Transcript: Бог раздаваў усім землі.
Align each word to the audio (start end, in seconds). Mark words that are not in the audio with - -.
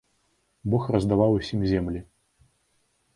Бог 0.73 0.85
раздаваў 0.95 1.31
усім 1.39 1.59
землі. 1.73 2.01